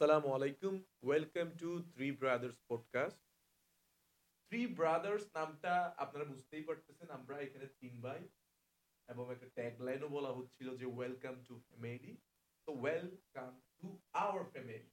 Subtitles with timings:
[0.00, 0.74] আসসালামু আলাইকুম।
[1.06, 3.20] Welcome to three brothers podcast
[4.44, 8.20] three brothers নামটা আপনারা বুঝতেই পারতেছেন আমরা এখানে তিন ভাই
[9.08, 12.12] এবং একটা ট্যাগলাইনও বলা হচ্ছিল যে ওয়েলকাম টু ফ্যামিলি
[12.68, 13.88] তো welcome to
[14.24, 14.88] our family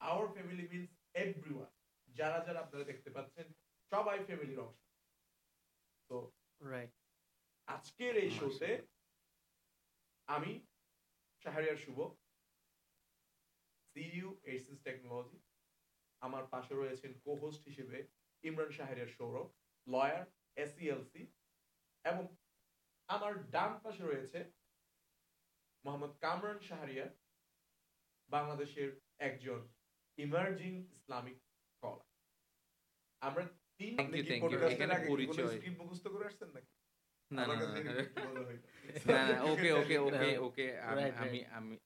[0.00, 0.90] our family means
[1.24, 1.70] everyone
[2.08, 3.46] যারা যারা আপনারা দেখতে পাচ্ছেন
[3.92, 4.80] সবাই ফ্যামিলির অংশ।
[6.10, 6.16] তো
[6.60, 6.92] রাইট
[7.68, 8.70] আজকের এই শোতে
[10.28, 10.52] আমি
[11.42, 11.98] শাহরিয়ার শুভ
[13.96, 15.38] সিইউ এইসিস টেকনোলজি
[16.22, 17.98] আমার পাশে রয়েছেন কো হোস্ট হিসেবে
[18.44, 19.46] ইমরান শাহরিয়ার সৌরভ
[19.86, 20.24] লয়ার
[20.56, 21.22] এসিএলসি
[22.04, 22.24] এবং
[23.08, 24.38] আমার ডান পাশে রয়েছে
[25.84, 27.10] মোহাম্মদ কামরান শাহরিয়ার
[28.30, 29.60] বাংলাদেশের একজন
[30.18, 31.36] ইমার্জিং ইসলামিক
[31.72, 32.08] স্কলার
[33.22, 33.42] আমরা
[33.78, 33.92] তিন
[35.52, 36.72] script মুখস্থ করে আসছেন নাকি?
[37.30, 37.42] না
[39.28, 41.14] না okay okay okay okay Right,
[41.52, 41.76] আমি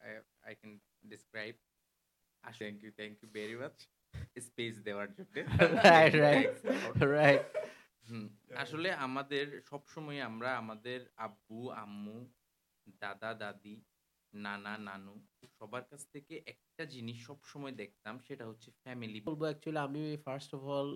[0.00, 0.24] right.
[0.24, 0.72] আমি I can
[1.06, 1.54] describe
[2.44, 3.76] thank you thank you very much
[4.40, 5.34] space দেওয়ার জন্য।
[5.84, 6.54] রাইট রাইট
[7.02, 7.44] রাইট
[8.08, 12.18] হুম, আসলে আমাদের সব সময় আমরা আমাদের আব্বু আম্মু
[13.00, 13.76] দাদা দাদি
[14.32, 15.14] নানা নানু
[15.60, 20.54] সবার কাছ থেকে একটা জিনিস সব সময় দেখতাম সেটা হচ্ছে ফ্যামিলি বলব অ্যাকচুয়ালি আমি ফার্স্ট
[20.54, 20.88] অফ অল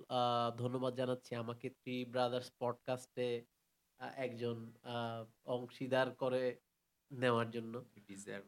[0.59, 3.29] ধন্যবাদ জানাচ্ছি আমাকে থ্রি ব্রাদার্স পডকাস্টে
[4.17, 6.57] একজন আহ, অংশীদার করে
[7.11, 7.75] নেওয়ার জন্য।
[8.09, 8.47] Deserve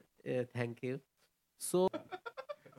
[0.52, 0.98] thank you
[1.58, 1.88] so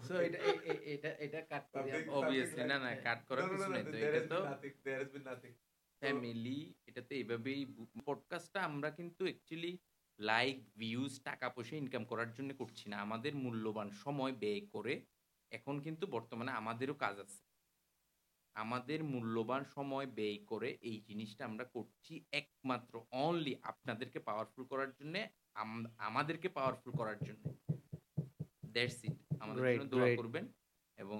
[0.08, 0.40] so এটা
[0.84, 4.76] এটা এটা কাট করি something না, না, cut করার কিছু নাই তো, এটা তো- nothing,
[4.86, 5.54] there has been
[6.02, 7.66] family এটাতে এভাবেই
[8.06, 9.78] পডকাস্টটা আমরা কিন্তু অ্যাকচুয়ালি
[10.20, 15.02] লাইক ভিউজ টাকা পয়সা ইনকাম করার জন্য করছি না। আমাদের মূল্যবান সময় ব্যয় করে
[15.52, 17.44] এখন কিন্তু বর্তমানে আমাদেরও কাজ আছে।
[18.58, 22.94] আমাদের মূল্যবান সময় ব্যয় করে এই জিনিসটা আমরা করছি একমাত্র
[23.26, 25.16] অনলি আপনাদেরকে পাওয়ারফুল করার জন্য
[26.00, 27.44] আমাদেরকে পাওয়ারফুল করার জন্য।
[28.76, 30.46] দ্যাটস ইট আমাদের জন্য দোয়া করবেন
[30.98, 31.20] এবং